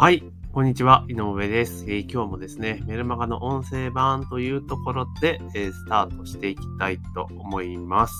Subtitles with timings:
[0.00, 8.14] はい、こんにちは、井上です、えー、今日もですね、メルマガの音声版というところで、えー、スタートしていきたいと思います。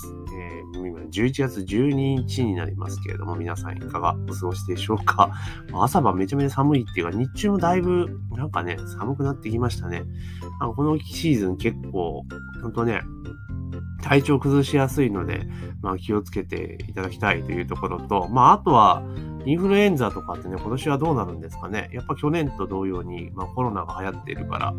[0.75, 5.33] えー、今11月12日になりますけれども、皆さんいかがお過ごしでしょうか？
[5.73, 10.03] 朝晩めちゃめちゃ寒いっていうか、日中もだいぶなんかね、寒くなってきましたね。
[10.61, 12.27] あのこのシーズン結構、
[12.61, 13.01] ほんとね、
[14.03, 15.47] 体調崩しやすいので、
[15.83, 19.03] まあ、気をつけていただきたいというところと、まあ、あとは、
[19.47, 21.89] インフルエンザとかってね、今年はどうなるんですかね。
[21.93, 24.75] やっぱ去年と同様に、まあ、コロナが流行っているから、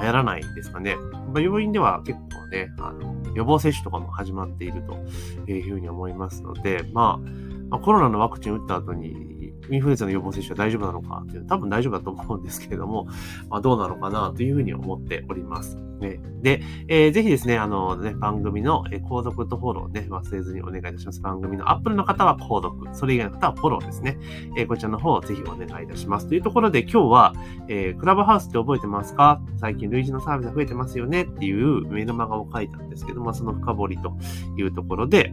[0.00, 0.96] 流行らないんですかね。
[1.32, 9.33] まあ、病院では結構ね、あの、予防接種とかも始まっているというふうに思いますので、まあ、まあ、コロナのワクチン打った後に
[9.70, 13.06] インフルエンザの予防接種は大丈夫なのかっていう、多分大丈夫だと思うんですけれども、
[13.50, 15.78] まあ、どうなのかなというふうに思っております。
[16.00, 21.20] ね、で、えー、ぜひですね、あのね、番組の、え購読とフォローね、忘れずにお願いいたします。
[21.22, 24.18] 番組の Apple の方は購読、それ以外の方はフォローですね。
[24.56, 26.26] えー、こちらの方をぜひお願いいたします。
[26.26, 27.34] というところで今日は、
[27.68, 29.40] えー、クラブハウスって覚えてますか？
[29.56, 31.22] 最近類似のサービスが増えてますよね？
[31.22, 34.16] っていうメルマガを書いたんですけども、その深掘りと
[34.58, 35.32] いうところで、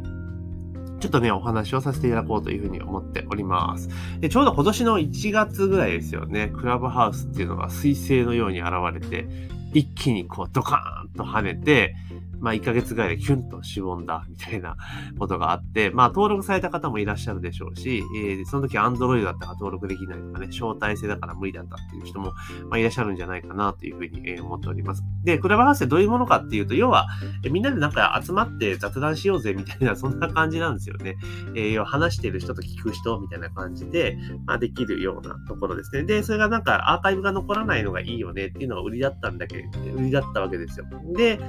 [1.02, 3.90] ちょっとね、お話をさせていただこうというふうに思っております。
[4.20, 9.28] で、ちょうど今年の1月ぐらいですよね、クラブハウスっていうのが彗星のように現れて、
[9.74, 11.96] 一気にこうドカーンと跳ねて、
[12.42, 14.76] まあ、1ヶ月ぐらいでキュンとしぼんだみたいな
[15.18, 22.34] ことがあって、まあ、登録された方もいらっしゃるでしょうし、えー、その時 Android だったら登録できないとかね、招待制だから無理だったっていう人も、
[22.70, 25.04] まあ、いらっしゃるんじゃないかなというふうに、え、思っております。
[25.24, 27.08] で、クラブハウスってどういうものかっていうと、要は、
[27.44, 31.18] え、みんなでなんか集まって雑談しようぜみたいな、そんな感じなんですよね。
[31.56, 36.04] えー、要は話してる人と聞く人みたいな感じで、まあ、できるようなところですね。
[36.04, 40.86] で、それがなんかアーカイブが残らないのがいいよねっていうのが売りだったんだけど、売りだったわけですよ。
[41.16, 41.40] で、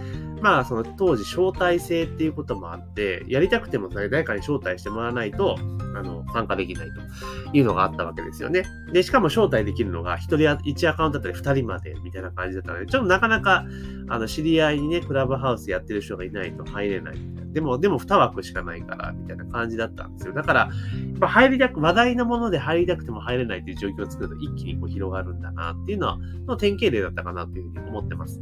[0.42, 5.56] まあ、その当時招待制っていうこともあって、やりたくても誰かに招待してもらわないと、
[5.94, 8.64] あの、参加できないというのがあったわけですよね。
[8.92, 13.64] で、しかも招待できるのが1人1アカウントだったり2人までみたいな感じだったので、ちょっとなかなか、
[14.08, 17.52] あの、知り合いにね、クラブハウスやってる人がいないと入れないみたいな。
[17.52, 20.34] でも、でも2枠しかないから、みたいな感じだったんですよ。
[20.34, 20.68] だから、や
[21.16, 28.40] っぱ入りたく、話題のもので入りたくても入れないっていう状況を作ると一気にこう広がるんだなっていうのは、の典型例だったかなというふうに思ってます。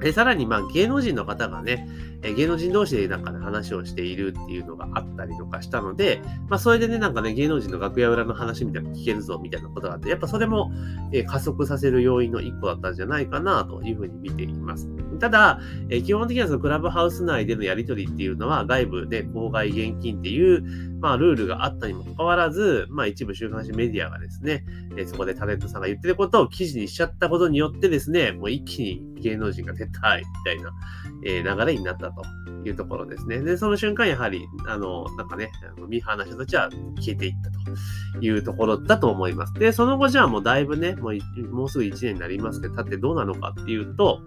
[0.00, 1.88] で、さらに、まあ、芸能人の方がね、
[2.22, 10.70] え芸能人同士でなんかね、話をしているっていうのがあったりとかしたので、まあ、それでね、なんかね、芸能人の楽屋裏の話みたいな聞けるぞ、みたいなことがあって、やっぱそれも、
[11.12, 14.88] え加速させる要因の一個だったんじゃないかな、というふうに見ています。
[15.18, 24.64] ただ、え基本的にはそのクラブハウス内でのやり取りっていうのは、外部で公害現金っていう、まあ、ルールがあったにもかかわらず、まあ、一部週刊誌メディアがですね、
[24.96, 30.72] えそこでタレントさんが言ってることを記事にしちゃったことによってですね、もう一気に芸能人が撤退みたいな、
[31.24, 32.22] え流れになったと
[32.64, 33.40] いうところですね。
[33.40, 39.54] で、その瞬間やはり、あの、なんかね、あのミーハーな人たちは消えていったというところだと思います。
[39.54, 44.20] で、その後じゃあもうだいぶね、もうもうすぐ1年になりますけど、経ってどうなのかっていうと、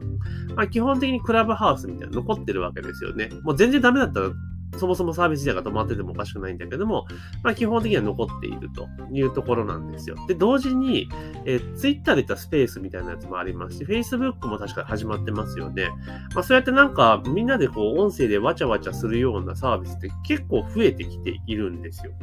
[0.55, 3.29] まあ、基本的にクラブハウスみたいなの残ってるわけですよね。
[3.43, 4.29] もう全然ダメだったら
[4.77, 7.05] そもそもサービス自体が止まっててもおかしくないんだけども、
[7.43, 10.15] まあ、基本的には残っているというところなんですよ。
[10.27, 11.09] で、同時に、
[11.45, 15.89] えー、Twitter で言ったスペースみたいなやつもありますし、Facebook も確か始まってますよね。
[16.33, 22.13] まあ、そうやってなんか、みんなでこう、音声でわちゃわちゃするようなサービスって結構増えてきているんですよ。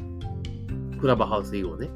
[1.00, 1.90] クラブハウス以後ね。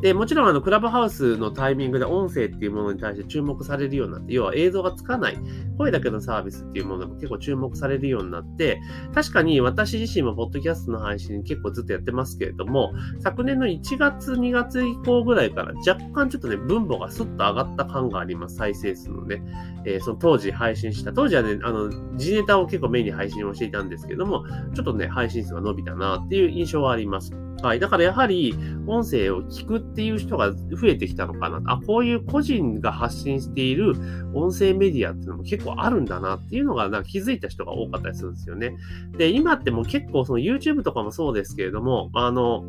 [0.00, 5.38] で、もちろんあの、クラブハウスのタイミングで音声っていうものに対して注目されるようになって、要は映像がつかない、
[5.76, 8.80] 声だけのサービスっていうものが結構注目されるようになって、
[9.14, 18.56] 確かに私自身もポッドキャストの配信結構ずっとやってますけれども、昨年の1月、2月以降ぐらいから若干ちょっとね、分母がスッと上がった感があります。
[18.56, 19.42] 再生数のね。
[19.84, 24.44] えー、その当時配信した、当時はね、あの、G ネタを結構メインに配信をしていたんですけども、
[24.74, 27.32] ちょっとね、配信数が伸びたなっていう印象はあります。
[27.62, 27.80] はい。
[27.80, 28.54] だからやはり、
[28.86, 31.60] 音声を聞くっていう人が増えてきたのかな。
[31.66, 33.94] あ、こういう個人が発信している
[34.32, 38.76] 音声メディアっていうのも結構あるんだなっていうのが、なんか気づいた人が多かったりするんですよね。
[39.16, 42.64] で、今ってもう結構その YouTube とかもそうですけれども、あの、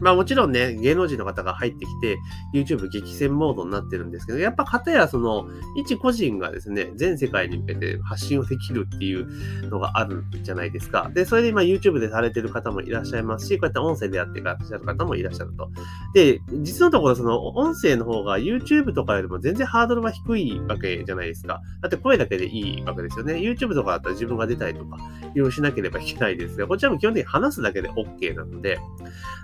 [0.00, 2.18] まあもちろんね、芸能人の方が入ってきて、
[2.54, 9.26] YouTube 激戦モードになってるんですけど、やっぱ方やその、一個人がですね、全世界に向けて発信をできるっていう
[9.68, 11.10] のがあるじゃないですか。
[11.14, 15.70] で、それで今 YouTube でされてる方もいらっしゃいますし、こうやって音声でやってらっしゃる方もいらっしゃると。
[16.14, 21.60] で、実のところその音声の方が YouTube とかよりも全然ハードルは低いわけじゃないですか。
[21.80, 23.34] だって声だけでいいわけですよね。
[23.34, 24.96] YouTube とかだったら自分が出たりとか、
[25.34, 28.78] いろいろしなければいけないですが、こちらも基本的に話すだけで OK なので、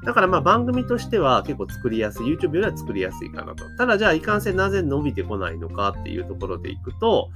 [0.04, 3.64] だからまあ番組としては結構作りやすい、YouTube よりは作りやすいかなと。
[3.76, 7.30] ただじゃあいかんせんなぜ伸びてこないのかっていうところでいくと、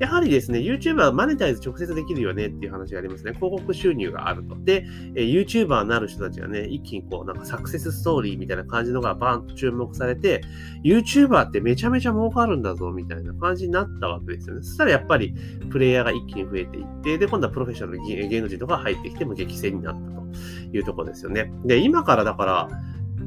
[0.00, 3.34] やはりですね、YouTube はマネタイズ直接できるよねっていう話がありますね。
[3.34, 4.56] 広告収入があると。
[4.64, 4.84] で、
[5.14, 10.42] え YouTuber になる人たちがね、一気にこうなんかサクセスストーリーみたいな感じのがバーンと注目されて、
[10.82, 14.62] YouTuber ってめちゃめちゃ儲かるんだぞみたいな感じになったわけですよね。
[14.62, 15.36] そしたらやっぱり
[15.70, 21.52] プレイヤーが一気に増えていって、で、今度はプロフェッショナル芸能人とか入ってきても激戦になったというところですよね。
[21.64, 22.55] で、今からだから、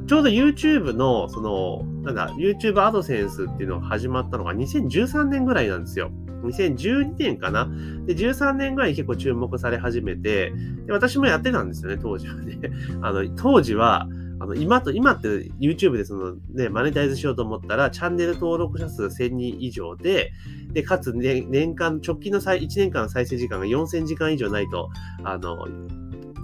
[0.08, 6.12] ちょうど YouTube の、その、なんだ、YouTube アドセンスっていうのが始まったのが2013年ぐらいなんですよ。
[6.44, 7.66] 2012年かな。
[8.06, 10.52] で、13年ぐらいに結構注目され始めて、
[10.86, 12.60] で私もやってたんですよね、当時はね。
[13.02, 14.08] あの、当時は、
[14.42, 15.28] あの、今と、今って
[15.60, 20.32] YouTube でそのね、マネタイズしようと思ったら、チャンネル登録者数1000人以上で、
[20.72, 24.90] で、かつ、ね、年間、直近の1年間の再生時間が4000時間以上ないと、
[25.24, 25.68] あの、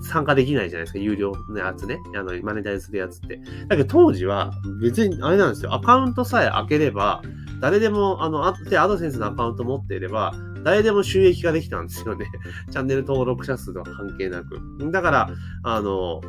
[0.06, 2.00] 参加できないじゃないですか、有料のやつね。
[2.16, 3.40] あの、マネタイズするやつって。
[3.68, 5.74] だけど当時は、別にあれなんですよ。
[5.74, 7.22] アカウントさえ開ければ、
[7.62, 12.25] 誰でも、あの、で、アドセンスのアカウント持っていれば、誰でも収益ができたんですよね。
[12.72, 14.60] チャンネル登録者数とは関係なく。
[14.92, 15.30] だから、
[15.63, 16.22] あの、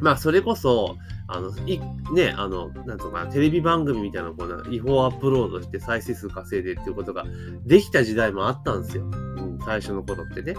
[0.00, 0.96] まあ、それこそ、
[1.28, 1.78] あの、い、
[2.12, 7.24] ね、あの、なんとかな、テレビ番組みたいなこう違法アップロードして再生数稼いでっていうことが
[7.64, 9.08] できた時代もあったんですよ。
[9.64, 10.54] 最初の頃ってね。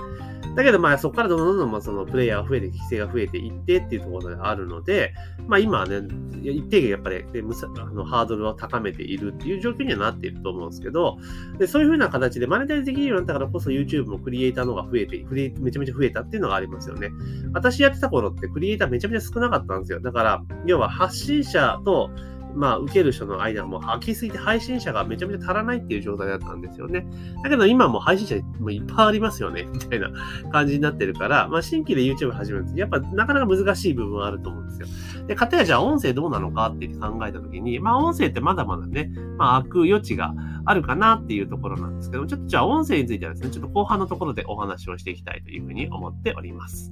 [0.56, 5.14] だけどまあそこからどんどんどんどんそのプレイヤーが増えて、規制が増えていってっていうところがあるので、
[5.48, 6.02] まあ今はね、
[6.44, 11.18] 一定限やっぱり、ね、あのハードルを高めているっていう状況にはなっていると思うんですけど、
[11.58, 17.10] でそういうふうな形でマネタイズできるようになったからこそ YouTube もクリエイターの方が増えて、クリめちゃめちゃ増えたっていうのがありますよね。
[17.54, 20.02] 私やってた頃ってクリエイターめちゃめちゃ少なかったんですよ。
[20.02, 22.10] だから、要は発信者と
[22.56, 27.06] まあ、受ける人の間も空きすぎて配信者がめちゃめちゃ足らないっていう状態だったんですよね。
[27.44, 30.10] だけど今も配信者もいっぱいありますよね、 みたいな
[30.52, 34.88] 感じになってるから、まあ、新規で YouTube 始めると、やっぱなかなか難しい部分はあると思うんですよ。
[35.28, 40.34] で、かたやじゃあ音声どうなのかって考えたときに、まあ、音声ってまだまだね、まあ、開く余地が
[40.66, 46.92] あるかなっていうところなんですけども、ちょっとじゃあ音声についてはですね、ちょっと後半のところでお話をしていきたいというふうに思っております。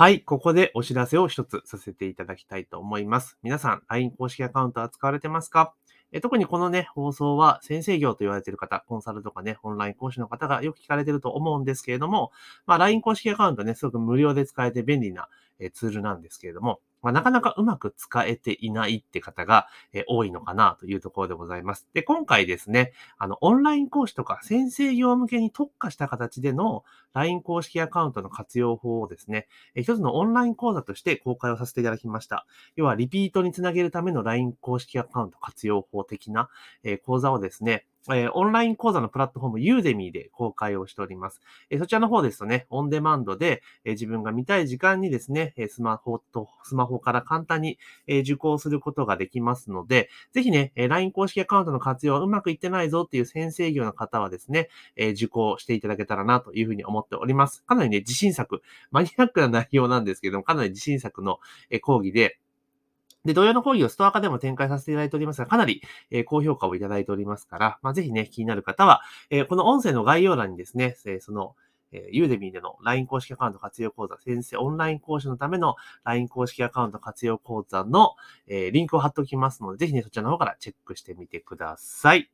[0.00, 3.36] はい、ここでお知らせを一つさせていただきたいと思います。
[3.42, 5.74] 皆さん、LINE 公式アカウントは使われてますか？
[6.12, 12.30] え特にこのね、放送は先生業と言われている方、コンサルとかね、オンライン講師の方がよく聞かれてると思うんですけれども、
[12.64, 15.28] まあ、LINE 公式アカウントね、すごく無料で使えて便利な
[15.72, 21.86] ツールなんですけれども、まあ、なかなかうまく使えていないって方が、え多いのかなというところでございます。
[21.94, 26.84] で、今回ですね、あの、オンライン講師とか先生業向けに特化した形での
[27.14, 32.46] LINE 公式アカウントの活用法をですね、え一つのオンライン講座として公開をさせていただきました。
[32.76, 36.48] 要は、リピートにつなげるための LINE 公式アカウント活用法的な、
[36.82, 41.40] え講座をですね、えー、オンライン講座のプラットフォームユーデミーで公開をしております。
[41.70, 57.62] えー、そちらの方ですとね、オンデマンドで、えー、自分が見たい時間にですね、えスマホと、スマホから簡単に、え受講することができますので、ぜひね、え LINE 公式アカウントの活用はうまくいってないぞっていう先生業の方はですね、え受講していただけたらなというふうに思っております。
[57.64, 61.38] かなりね、自信作、マニアックな内容なんですけども、かなり自信作の
[61.70, 62.38] え講義で、
[63.28, 71.54] で、同様の講義をストア化でも展開させていただいておりますが、かなり、え、高評価をいただいておりますから、まあ、ぜひね、気になる方は、え、この音声の概要欄にですね、え、その、
[71.92, 78.14] えー、ユーデミーでの LINE 公式アカウント活用講座、先生オンライン講師のための LINE 公式アカウント活用講座の、
[78.46, 82.30] え、リンクを貼っておきますので、ぜひね、そちらの方からチェックしてみてください。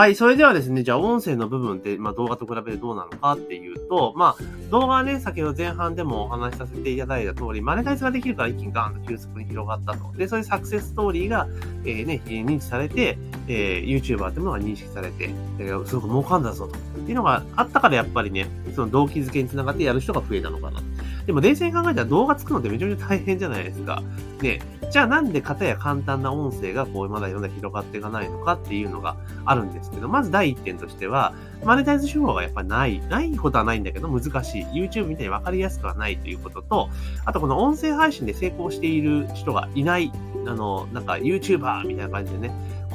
[0.00, 0.14] はい。
[0.14, 10.10] それではですね、じゃあ音声の部分って、まあ動画と比べてどうなのかっていうと、まあ動画はね、先ほど前半でもお話しさせていただいた通り、マネタイズができるから一気にガーンと急速に広がったと。
[10.16, 11.46] で、そういうサクセスストーリーが、
[11.84, 15.28] えー、ね、認知されて、えー、YouTuber っていうものが認識されて、
[15.58, 16.78] えー、すごく儲かんだぞと。
[16.78, 20.89] っていうのがあったからやっぱりね、その動機づけにつながってやる人が増えたのかなと。
[21.26, 24.02] でも冷静に考えたら動画作るのってめちゃめちゃ大変じゃないですか。
[24.40, 24.60] ね、
[24.90, 31.34] じゃあなんで型や簡単な音声がこうまだ世の中広がっていかないのかっていうのがあるんですけど、まず第一点としては、
[31.64, 34.64] マネタイズ手法がやっぱない、ないことはないんだけど難しい。
[34.64, 36.88] YouTube みたいにわかりやすくはないということと、
[37.24, 40.10] あとこの音声配信で成功している人がいない、
[40.46, 42.50] あの、なんか YouTuber みたいな感じでね、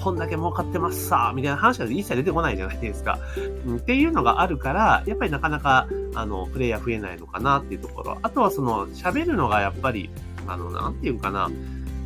[0.05, 3.17] こんだけ儲かってますさ、みたいな話が一切出てこないじゃないですか。
[3.65, 8.19] うん、っていうのがあるから、やっぱりなかなか、あの、プレイヤー増えないのかなっていうところ。
[8.21, 10.12] あとはその、喋るのがやっぱり、
[10.45, 11.50] あの、なんていうかな、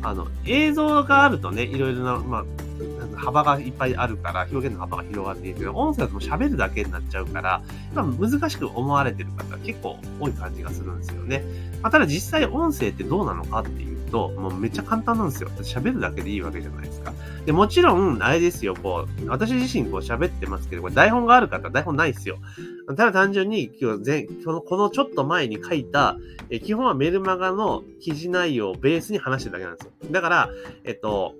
[0.00, 2.44] あの、映像があるとね、いろいろな、まあ、
[3.18, 7.60] 幅がいっぱいあるから、表現の幅が広がっているけど、音声だと喋るだけになっちゃうから、
[7.94, 11.44] 難しく思われてる方結構多い感じがするんですよね。
[11.82, 15.48] まあ、ただ実際音声ってどうなのかっていうと、もうめっちゃ簡単なんですよ。
[15.60, 17.12] 喋るだけでいいわけじゃないですか。
[17.46, 22.38] で、もちろん、あれですよ、こう、私自身こう喋ってますけど、これ台本がある方、台本ないですよ。
[22.88, 26.16] ただ単純に、今日前、この、このちょっと前に書いた、
[26.50, 29.92] え基本はメルマガの記事内容をベースに話してるだけなんですよ。
[30.10, 30.50] だから、
[30.84, 31.34] えっと、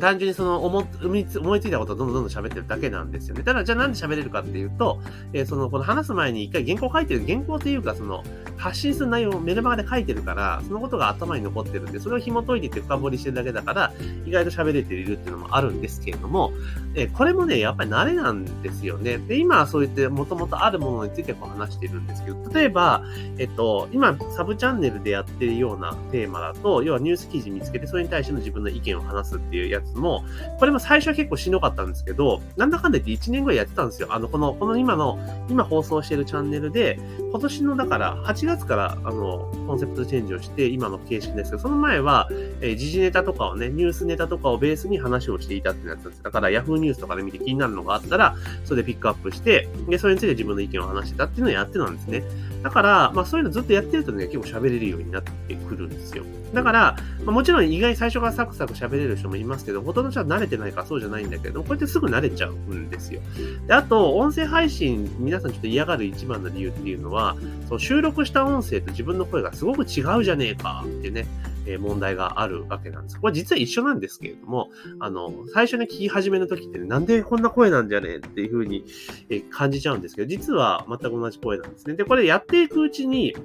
[0.00, 0.82] 単純にその思
[1.16, 3.42] いつ思いついたことをどんどんどんどん喋ってるだけなんですよね。
[3.42, 5.00] ただ、じゃあなんで喋れるかっていうと、
[5.32, 8.24] えー、その、この話す前に一回原稿書いてる、原稿っていうか、その、
[8.56, 13.92] 発信する内容をメルマガで書いてるから、そのことが頭に残ってるんで、それを紐解いてて深掘りしてるだけだから、
[14.26, 16.52] 意外と喋れているっていうのもあるんですけれども、
[16.94, 19.18] えー、これもね、やっぱり慣れなんですよね。
[19.18, 23.02] で、今はそういってもともとあるものについてこう話してるんですけど、例えば、
[23.38, 30.24] えっと、今、サブチャンネルでやってるようなテーマだと、要はニュース記事見つけて、それに対しての自分の意見を話すっていうやつも、
[30.58, 34.08] これも最初は結構しんどかったんですけど、なんだかんだ言って1年ぐらいやってたんですよ。
[34.10, 35.18] あの、この、この今の、
[35.48, 36.98] 今放送してるチャンネルで、
[37.30, 42.28] 今年のだから8月からあの、コンセプトチェンジをして今の形式ですけど、その前は、
[42.60, 46.22] えー、時事ネタとかをね、ニュースネタとかをベースに話をしていたってやつです。
[46.22, 52.22] だから Yahoo ニュースとかで見て気になるのがあったら、それでピックアップして、で、それについて自分の意見を話してたっていうのをやってたんですね。
[52.62, 56.24] だから、まあそういうのずっとやってるとね、結構喋れるようになってくるんですよ。
[56.52, 63.20] だから、まあ、もちろん意外に最初からサクサク喋れる人もいますけど、ほとんど人は慣れてないからそうじゃないんだけど、こうやってすぐ慣れちゃうんですよ。
[63.66, 67.36] で、あと、音声配信、皆さんちょっと嫌がる一番の理由っていうのは、
[67.68, 71.26] その収録した音声と自分の声がすごく違うじゃねえかってね、
[71.66, 73.20] え、問題があるわけなんです。
[73.20, 78.84] これ実は一緒なんですけれども、あの、最初に聞き始めの時ってね、なんでこんな声なんじゃねえっていうふうに、
[79.28, 81.94] え、感じちゃうんですけど、実は全く同じ声なんですね。
[81.94, 83.36] で、これやっていくうちに、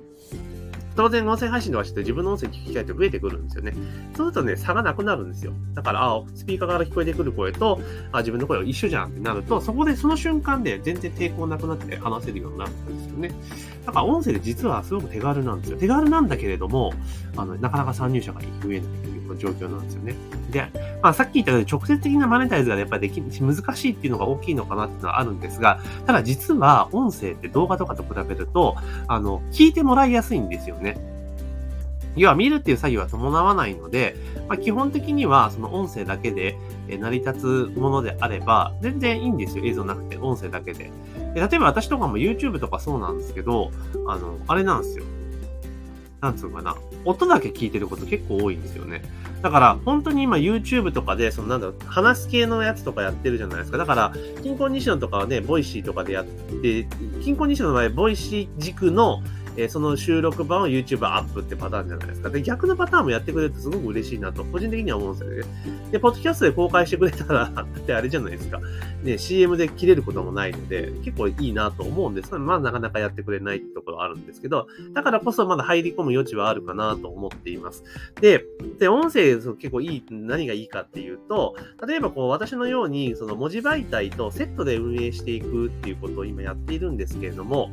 [0.96, 3.74] 当然音声配信とかして自分の音声聞きたいって増えてくるんですよね。
[4.16, 5.54] そうするとね、差がなくなるんですよ。
[5.74, 7.80] だから、あスピーカーから聞こえてくる声と、
[8.12, 13.32] あ自分の声は一緒じゃんってなると、そこでその瞬間で全然抵抗なくなって話せるようになるんですよね。
[13.86, 15.78] だから音声で実はすごく手軽なんですよ。
[15.78, 16.94] 手軽なんだけれども、
[17.38, 20.16] あの、なかなか参入者が増えないというの状況なんですよね。
[20.52, 20.68] で、
[21.02, 28.76] まあさっき言ったように直接的なマネタイズがやっぱりでき難しいっていうのが大きいのかなっていうのはあるんですが、ただ実は音声って動画とかと比べると、
[29.08, 30.98] あの、聞いてもらいやすいんですよね。
[32.16, 34.16] 要は見るっていう作業は伴わないので、
[34.48, 39.66] まあ、基本的にはその音声だけで成り立つものであれば、全然いいんですよ。
[39.66, 40.92] 映像なくて、音声だけで。
[41.34, 43.72] で例えば私とかも YouTube とかそうなんですけど、
[44.08, 45.04] あの、あれなんですよ。
[46.22, 46.76] なんつうのかな。
[47.06, 49.02] 音だけ聞いてること結構多いんですよね。
[49.42, 53.78] だから、本当に今 YouTube とかで、そのなんだろう、話す系のやつとかやってるじゃないですか。
[53.78, 56.88] だから、キンコン西野とかはね、 Voicy とかでやって、
[57.24, 59.22] キンコン西野の場合、 Voicy 軸の
[59.58, 62.30] えー、その収録版を YouTube アップってパターンじゃないですか。
[62.30, 65.92] で、逆のパターンもやってくれるとすごく嬉しいなと、個人的には思うんですよね。
[65.92, 68.60] で、ポッドキャストで公開してくれたら、 だってあれじゃないですか。
[69.04, 77.84] ね、CM で切れることもないので、結構いいなと思うんですが、まあなかなかやってくれないってところあるんですけど、だからこそまだ入り込む余地はあるかなと思っています。
[78.20, 78.46] で、
[78.80, 81.56] で、音声結構いい、何がいいかっていうと、
[81.88, 87.72] 例えばこう私のように、その文字媒体とセットで運営していくっていうことを今やっているんですけれども、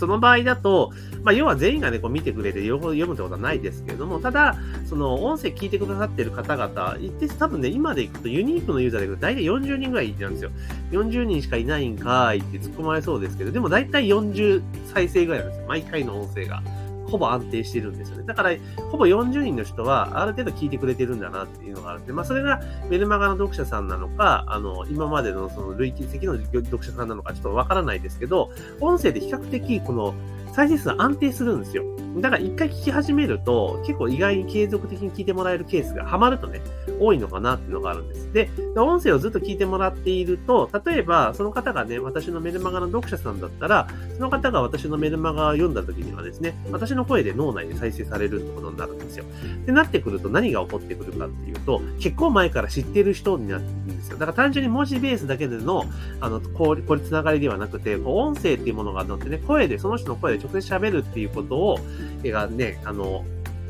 [0.00, 0.92] その場合だと、
[1.22, 10.50] まあ、要は全員がね、こう見てくれて両方読むってことはないですけれども、ただ、その音声聞いてくださってる方々、一定多分ね、今でいくとユニークのユーザーでいくと大体40人ぐらいなんですよ。
[10.92, 15.66] 40人しかいないんかいって突っ込まれそうですけど、でも大体40再生ぐらいなんですよ。
[15.68, 16.62] 毎回の音声が。
[17.10, 18.24] ほぼ安定してるんですよね。
[18.26, 18.50] だから、
[18.90, 28.50] ほぼ40人の人は、ある程度聞いてくれてるんだなっていうのがあるんで、まあ、それがメルマガの読者さんなのか、あの、今までのその累計的の読者さんなのかちょっとわからないですけど、
[28.80, 30.14] 音声で比較的この、
[30.52, 31.84] 再生数安定するんですよ。
[32.16, 36.60] だから一回聞き始めると、結構意外に継続的に聞いてもらえるケースがハマるとね、
[36.98, 38.32] 多いのかなっていうのがあるんです。
[38.32, 49.24] で、音声をずっと聞いてもらっていると、例えばその方がね、私のメルマガの読者さんだったら、その方が私のメルマガを読んだ時にはですね、私の声で脳内で再生されるってことになるんですよ。
[49.66, 54.18] で、なってくると何が起こってくるかっていうと、結構前から知ってる人になってるんですよ。
[54.18, 55.84] だから単純に文字ベースだけでの、
[56.20, 61.78] あの、こう、これつながりではなくて、こう音声っていうものがあってね、声で、その人の声で直接喋るっていうことを、
[62.24, 63.24] がね、あの、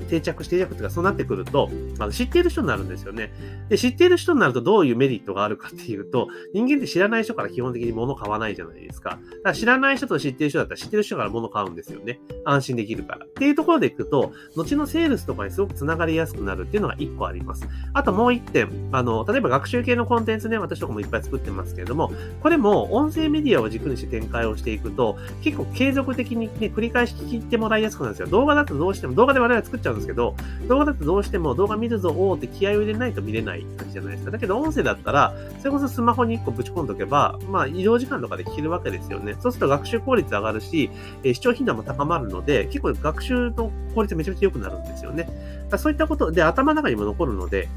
[0.09, 3.33] 定着して定着というか、そうなってくると、あの知っている人になるんですよね。
[3.69, 9.11] で、知っている人になるとどういうメリットがあるかっていうと、人間って知らない人から基本的に物買わないじゃないですか。
[9.11, 12.21] だから知らない人と知っている人だったら知ってる人から物買うんですよね。
[12.45, 13.27] 安心できるから。
[13.41, 17.67] っていうところでいくと、後のセールスとかにすごく繋がりやすくなるっていうのが一個あります。
[17.95, 28.27] あともう一点、あの、例えば学習系のコンテンツね、私とかもいっぱい作ってますけれども、これも音声メディアを軸にして展開をしていくと、結構継続的にね、繰り返し聞いてもらいやすくなるんですよ。
[28.27, 30.35] 動画だとどうしても、動画で我々作っちゃうんですけど、
[30.69, 34.33] 動画だとどうしても動画見るぞ、おーって気合を入れないと見れない感じじゃないですか。
[34.33, 39.37] だけど音声だったら、それこそスマホに1個ぶち込んどけば、まあ移動時間とかで聞けるわけですよね。
[39.41, 40.91] そうすると学習効率上がるし、
[41.23, 45.29] えー、視聴頻度も高まるので、結構学習の効率めちゃめちゃ良くなるんですよね。
[45.79, 47.69] そういったことで頭の中にも残るので、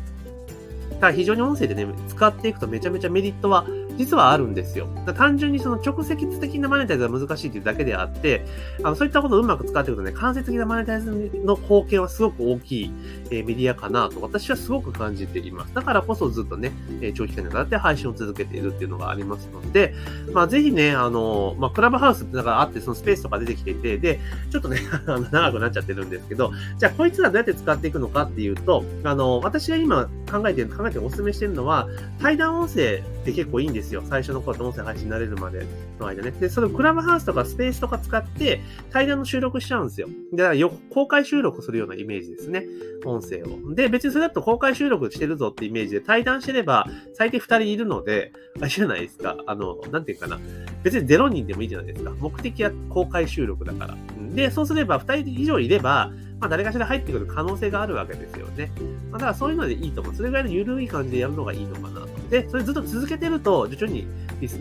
[1.00, 3.65] だ非常に音声でね、使っていくとめちゃめちゃメリットは
[3.97, 4.88] 実はあるんですよ。
[5.15, 8.45] 単純にその直接的なマネタイズが難しいというだけであって、
[8.83, 12.91] あのそういったことをうまく使っていくとね、間接的なマネタイズの貢献はすごく大きい、
[13.31, 15.73] えー、メディアかなと私はすごく感じています。
[15.73, 16.71] だからこそずっとね、
[17.01, 19.93] えー、長期間にわたって配信を続けているっていうのがありますので、
[20.33, 24.19] まあぜひね、あの、まあクラブハウスってだからあって、そのスペースとか出てきていて、で、
[24.51, 24.79] ちょっとね、
[25.31, 31.88] 長くなっちゃってるんですけど、じゃあこいつらどうやって使っていくのかっていうと、あの、私が今考えてる、考えてお勧めしてるのは、
[32.20, 34.02] 対談音声って結構いいんですよ。
[34.04, 35.66] 最初の頃と音声配信になれるまで
[36.00, 36.32] の間ね。
[36.32, 38.62] で、そのクラブハウスとかスペースとか使って
[38.92, 40.08] 対談の収録しちゃうんですよ。
[40.34, 42.66] だからよ公開収録するようなイメージですね。
[43.06, 43.74] 音声を。
[43.75, 49.38] で、別にそれだと公開収録してるぞってイメージで対談してれば最低2人いるので、あれじゃないですか。
[49.46, 50.40] あの、なんていうかな。
[50.84, 52.12] 別に0人でもいいじゃないですか。
[52.20, 53.98] 目的は公開収録だから。
[54.34, 56.12] で、そうすれば2人以上いれば、
[56.43, 58.69] まあ、誰かしら入ってくる可能性があるわけですよね。
[59.09, 60.13] まあ、だからそういうのでいいと思う。
[60.13, 62.07] それぐらいの緩い感じでやるのがいいのかなと。
[62.29, 64.05] で、それずっと続けてると、徐々に、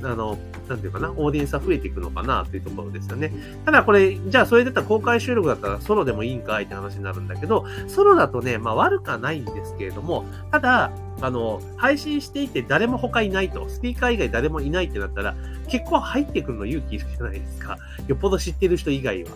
[0.05, 3.33] あの、なんていうかな、オーディエンスは増えていくのかなというところですよね。
[3.65, 15.35] ただこれ、じゃあそれだったら公開収録だったらソロでもいいんかいって話になるんだけど、ソロだとね、まあ悪くはないんですけれども、ただ、あの、配信していて誰も他いないと、スピーカー以外誰もいないってなったら、
[15.67, 17.77] 結構入ってくるの勇気いるじゃないですか。
[18.07, 19.31] よっぽど知ってる人以外は。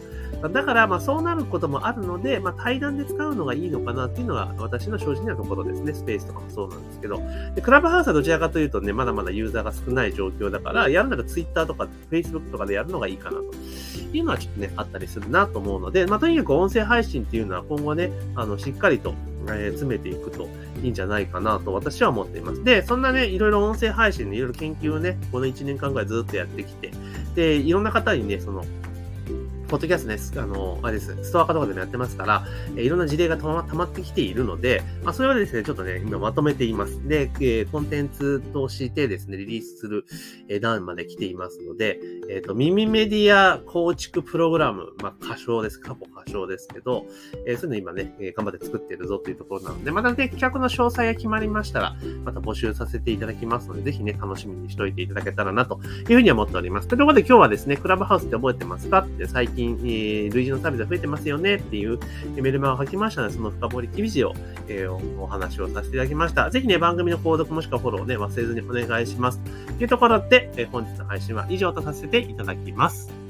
[0.49, 5.95] だから、まあそうなることもあるので、まあ対談で使うのがいいのかなっていうのが私の正直なところですね。
[5.95, 7.21] スペースとかもそうなんですけど。
[7.55, 13.45] で、クラブハウスはどちらかというとね、まだまだユーザーが少ない状況だから、やるなら Twitter とか Facebook とかでやるのがいいかなと
[14.13, 19.15] いうのはちょっとね、あったりするなと思うので、まあとにかく音声配信っていうのは今後ね、あの、しっかりと
[19.55, 20.49] え、詰めていくと
[20.83, 22.65] いいんじゃないかなと私は思っています。
[22.65, 26.91] で、そんなね、いろいろ音声配信でいろいろ研究をね、この1年間ぐらいずっとやってきて、
[27.35, 28.65] で、いろんな方にね、その、
[29.69, 32.47] ポッドキャストね、あの、あれです、ストア化とかでもやってますから、
[32.77, 37.07] えいろんな事例がたま溜まってきているので、まあ、それはですね、ちょっとね、今まとめています。
[37.09, 40.05] で、えー、コンテンツとしてですね、リリースする、
[40.49, 41.99] えー、段まで来ていますので、
[42.31, 45.81] えっ、ー、と、耳メディア構築プログラム、まあ、歌唱です。
[45.81, 47.07] 過去歌唱ですけど、
[47.47, 56.89] えー、そういうの今ね、え頑張って作ってるぞというところなので、またね、企画の詳細が決まりましたら、また募集させていただきますので、ぜひね、楽しみにしておいていただけたらな、というふうに思っております。
[56.89, 59.01] ということで今日はですね、クラブハウスって覚えてますか？
[59.01, 61.99] って最近、えー類似のサービスが増えてますよねっていう
[62.37, 64.35] メルマガを書きましたので、その深掘り記事を、
[64.69, 66.51] えー、お話をさせていただきました。
[66.51, 69.41] ぜひね、番組の購読もしくはフォローをね、忘れずにお願いします。
[69.79, 73.26] というところで、えー、本日の配信は以上とさせていただきます。